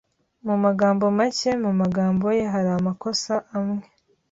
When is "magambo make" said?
0.63-1.51